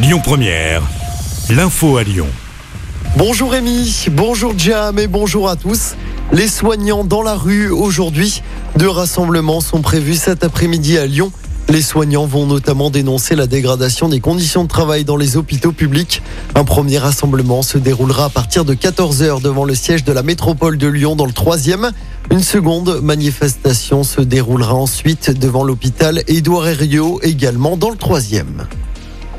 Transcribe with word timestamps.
Lyon 0.00 0.20
Première, 0.22 0.82
l'info 1.50 1.96
à 1.96 2.04
Lyon. 2.04 2.28
Bonjour 3.16 3.50
Rémi, 3.50 4.06
bonjour 4.12 4.54
Jam 4.56 4.96
et 4.96 5.08
bonjour 5.08 5.48
à 5.48 5.56
tous. 5.56 5.96
Les 6.30 6.46
soignants 6.46 7.02
dans 7.02 7.20
la 7.20 7.34
rue 7.34 7.68
aujourd'hui. 7.70 8.44
Deux 8.76 8.88
rassemblements 8.88 9.60
sont 9.60 9.82
prévus 9.82 10.14
cet 10.14 10.44
après-midi 10.44 10.98
à 10.98 11.06
Lyon. 11.06 11.32
Les 11.68 11.82
soignants 11.82 12.26
vont 12.26 12.46
notamment 12.46 12.90
dénoncer 12.90 13.34
la 13.34 13.48
dégradation 13.48 14.08
des 14.08 14.20
conditions 14.20 14.62
de 14.62 14.68
travail 14.68 15.04
dans 15.04 15.16
les 15.16 15.36
hôpitaux 15.36 15.72
publics. 15.72 16.22
Un 16.54 16.62
premier 16.62 16.98
rassemblement 16.98 17.62
se 17.62 17.76
déroulera 17.76 18.26
à 18.26 18.30
partir 18.30 18.64
de 18.64 18.74
14h 18.74 19.42
devant 19.42 19.64
le 19.64 19.74
siège 19.74 20.04
de 20.04 20.12
la 20.12 20.22
métropole 20.22 20.78
de 20.78 20.86
Lyon 20.86 21.16
dans 21.16 21.26
le 21.26 21.32
troisième. 21.32 21.90
Une 22.30 22.44
seconde 22.44 23.00
manifestation 23.02 24.04
se 24.04 24.20
déroulera 24.20 24.76
ensuite 24.76 25.36
devant 25.36 25.64
l'hôpital 25.64 26.22
Édouard 26.28 26.68
Herriot, 26.68 27.18
également 27.24 27.76
dans 27.76 27.90
le 27.90 27.96
troisième. 27.96 28.68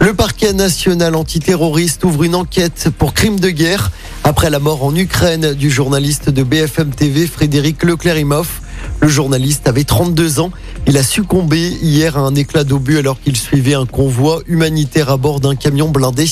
Le 0.00 0.14
parquet 0.14 0.54
national 0.54 1.14
antiterroriste 1.14 2.04
ouvre 2.04 2.24
une 2.24 2.34
enquête 2.34 2.88
pour 2.96 3.12
crime 3.12 3.38
de 3.38 3.50
guerre 3.50 3.90
après 4.24 4.48
la 4.48 4.58
mort 4.58 4.82
en 4.82 4.96
Ukraine 4.96 5.52
du 5.52 5.70
journaliste 5.70 6.30
de 6.30 6.42
BFM 6.42 6.88
TV 6.90 7.26
Frédéric 7.26 7.82
Leclerimoff. 7.82 8.62
Le 9.00 9.08
journaliste 9.08 9.68
avait 9.68 9.84
32 9.84 10.40
ans. 10.40 10.52
Il 10.86 10.96
a 10.96 11.02
succombé 11.02 11.76
hier 11.82 12.16
à 12.16 12.20
un 12.20 12.34
éclat 12.34 12.64
d'obus 12.64 12.96
alors 12.96 13.20
qu'il 13.20 13.36
suivait 13.36 13.74
un 13.74 13.84
convoi 13.84 14.40
humanitaire 14.46 15.10
à 15.10 15.18
bord 15.18 15.38
d'un 15.38 15.54
camion 15.54 15.90
blindé. 15.90 16.26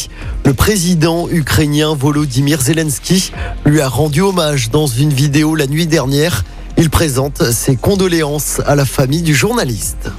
Le 0.47 0.55
président 0.55 1.29
ukrainien 1.29 1.95
Volodymyr 1.95 2.63
Zelensky 2.63 3.33
lui 3.67 3.83
a 3.83 3.89
rendu 3.89 4.23
hommage 4.23 4.71
dans 4.71 4.87
une 4.87 5.13
vidéo 5.13 5.55
la 5.55 5.67
nuit 5.67 5.87
dernière. 5.87 6.43
Il 6.79 6.89
présente 6.89 7.43
ses 7.53 7.77
condoléances 7.77 8.63
à 8.67 8.75
la 8.75 8.87
famille 8.87 9.23
du 9.23 9.35
journaliste. 9.35 10.11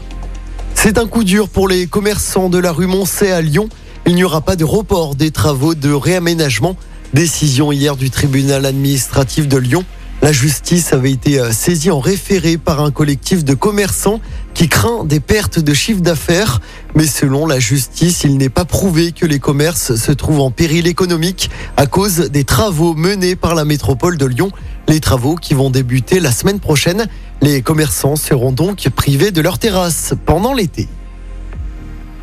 C'est 0.82 0.98
un 0.98 1.08
coup 1.08 1.26
dur 1.26 1.50
pour 1.50 1.68
les 1.68 1.88
commerçants 1.88 2.48
de 2.48 2.58
la 2.58 2.72
rue 2.72 2.88
Moncey 2.88 3.30
à 3.30 3.42
Lyon. 3.42 3.68
Il 4.08 4.16
n'y 4.16 4.24
aura 4.24 4.40
pas 4.40 4.56
de 4.56 4.64
report 4.64 5.16
des 5.16 5.30
travaux 5.30 5.76
de 5.76 5.92
réaménagement. 5.92 6.78
Décision 7.14 7.74
hier 7.74 7.98
du 7.98 8.10
tribunal 8.10 8.66
administratif 8.66 9.50
de 9.50 9.58
Lyon. 9.58 9.84
La 10.22 10.32
justice 10.32 10.94
avait 10.94 11.12
été 11.12 11.38
euh, 11.38 11.52
saisie 11.52 11.92
en 11.92 12.00
référé 12.00 12.58
par 12.58 12.82
un 12.82 12.92
collectif 12.92 13.44
de 13.44 13.54
commerçants 13.54 14.22
qui 14.54 14.70
craint 14.70 15.04
des 15.04 15.20
pertes 15.20 15.60
de 15.60 15.74
chiffre 15.74 16.00
d'affaires. 16.00 16.62
Mais 16.96 17.06
selon 17.06 17.46
la 17.46 17.60
justice, 17.60 18.24
il 18.24 18.38
n'est 18.38 18.48
pas 18.48 18.64
prouvé 18.64 19.12
que 19.12 19.26
les 19.26 19.40
commerces 19.40 19.96
se 19.96 20.12
trouvent 20.14 20.40
en 20.40 20.50
péril 20.50 20.88
économique 20.88 21.50
à 21.76 21.88
cause 21.88 22.30
des 22.32 22.46
travaux 22.46 22.94
menés 22.96 23.36
par 23.36 23.54
la 23.54 23.66
métropole 23.66 24.18
de 24.18 24.26
Lyon. 24.26 24.50
Les 24.88 25.02
travaux 25.02 25.36
qui 25.36 25.54
vont 25.54 25.70
débuter 25.70 26.22
la 26.22 26.32
semaine 26.32 26.62
prochaine. 26.62 27.08
Les 27.42 27.62
commerçants 27.62 28.18
seront 28.18 28.52
donc 28.52 28.90
privés 28.90 29.32
de 29.32 29.42
leur 29.42 29.60
terrasse 29.60 30.14
pendant 30.26 30.54
l'été. 30.54 30.90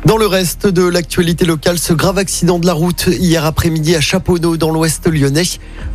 Dans 0.05 0.17
le 0.17 0.27
reste 0.27 0.67
de 0.67 0.83
l'actualité 0.83 1.43
locale, 1.45 1.79
ce 1.79 1.91
grave 1.91 2.19
accident 2.19 2.59
de 2.59 2.67
la 2.67 2.73
route 2.73 3.07
hier 3.07 3.43
après-midi 3.43 3.95
à 3.95 4.01
Chaponneau 4.01 4.55
dans 4.55 4.69
l'ouest 4.69 5.07
lyonnais. 5.07 5.43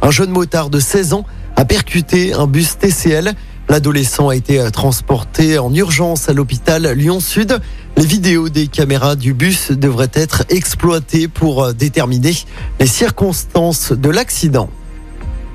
Un 0.02 0.10
jeune 0.10 0.30
motard 0.30 0.70
de 0.70 0.80
16 0.80 1.12
ans 1.12 1.24
a 1.54 1.64
percuté 1.64 2.32
un 2.32 2.48
bus 2.48 2.76
TCL. 2.78 3.34
L'adolescent 3.68 4.28
a 4.28 4.36
été 4.36 4.60
transporté 4.72 5.58
en 5.58 5.72
urgence 5.72 6.28
à 6.28 6.32
l'hôpital 6.32 6.92
Lyon-Sud. 6.92 7.60
Les 7.96 8.04
vidéos 8.04 8.48
des 8.48 8.66
caméras 8.66 9.14
du 9.14 9.34
bus 9.34 9.70
devraient 9.70 10.10
être 10.14 10.42
exploitées 10.48 11.28
pour 11.28 11.72
déterminer 11.72 12.34
les 12.80 12.86
circonstances 12.88 13.92
de 13.92 14.10
l'accident. 14.10 14.68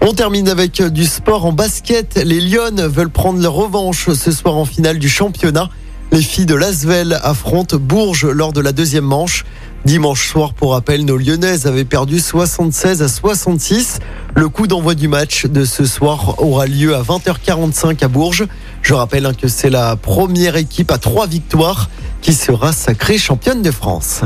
On 0.09 0.13
termine 0.13 0.47
avec 0.47 0.81
du 0.81 1.03
sport 1.03 1.44
en 1.44 1.52
basket. 1.52 2.16
Les 2.23 2.39
Lyonnes 2.39 2.88
veulent 2.88 3.09
prendre 3.09 3.41
leur 3.41 3.52
revanche 3.52 4.09
ce 4.13 4.31
soir 4.31 4.55
en 4.55 4.63
finale 4.63 5.00
du 5.00 5.09
championnat. 5.09 5.69
Les 6.13 6.22
filles 6.22 6.45
de 6.45 6.55
Lasvel 6.55 7.19
affrontent 7.23 7.75
Bourges 7.75 8.25
lors 8.25 8.53
de 8.53 8.61
la 8.61 8.72
deuxième 8.72 9.03
manche. 9.03 9.44
Dimanche 9.83 10.30
soir, 10.30 10.53
pour 10.53 10.72
rappel, 10.72 11.03
nos 11.03 11.17
Lyonnaises 11.17 11.67
avaient 11.67 11.83
perdu 11.83 12.22
76 12.22 13.02
à 13.02 13.09
66. 13.09 14.00
Le 14.33 14.47
coup 14.47 14.66
d'envoi 14.66 14.95
du 14.95 15.09
match 15.09 15.45
de 15.45 15.66
ce 15.66 15.85
soir 15.85 16.35
aura 16.41 16.67
lieu 16.67 16.95
à 16.95 17.02
20h45 17.02 18.01
à 18.01 18.07
Bourges. 18.07 18.47
Je 18.84 18.94
rappelle 18.94 19.25
hein, 19.25 19.34
que 19.34 19.50
c'est 19.50 19.69
la 19.69 19.97
première 19.97 20.56
équipe 20.56 20.89
à 20.89 21.00
trois 21.00 21.28
victoires 21.28 21.89
qui 22.22 22.34
sera 22.34 22.72
sacrée 22.72 23.18
championne 23.18 23.62
de 23.62 23.72
France. 23.72 24.22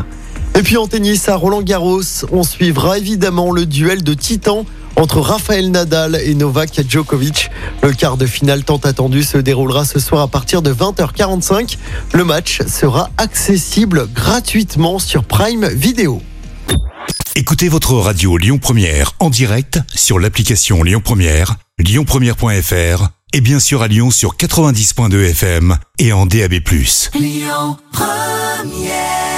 Et 0.53 0.61
puis 0.61 0.77
en 0.77 0.85
tennis 0.85 1.27
à 1.27 1.35
Roland 1.35 1.63
Garros, 1.63 2.03
on 2.31 2.43
suivra 2.43 2.99
évidemment 2.99 3.51
le 3.51 3.65
duel 3.65 4.03
de 4.03 4.13
titans 4.13 4.63
entre 5.01 5.19
Rafael 5.19 5.71
Nadal 5.71 6.19
et 6.23 6.35
Novak 6.35 6.81
Djokovic. 6.87 7.49
Le 7.81 7.91
quart 7.91 8.17
de 8.17 8.25
finale 8.25 8.63
tant 8.63 8.77
attendu 8.77 9.23
se 9.23 9.37
déroulera 9.37 9.83
ce 9.83 9.99
soir 9.99 10.21
à 10.21 10.27
partir 10.27 10.61
de 10.61 10.73
20h45. 10.73 11.77
Le 12.13 12.23
match 12.23 12.61
sera 12.67 13.09
accessible 13.17 14.07
gratuitement 14.13 14.99
sur 14.99 15.23
Prime 15.23 15.67
Video. 15.67 16.21
Écoutez 17.35 17.69
votre 17.69 17.93
radio 17.95 18.37
Lyon 18.37 18.59
Première 18.59 19.13
en 19.19 19.29
direct 19.29 19.79
sur 19.93 20.19
l'application 20.19 20.83
Lyon 20.83 21.01
Première, 21.03 21.55
lyonpremière.fr 21.79 23.07
et 23.33 23.41
bien 23.41 23.59
sûr 23.59 23.81
à 23.81 23.87
Lyon 23.87 24.11
sur 24.11 24.35
90.2 24.35 25.29
FM 25.29 25.77
et 25.97 26.13
en 26.13 26.25
DAB+. 26.25 26.55
Lyon 27.15 27.77
Première 27.91 29.30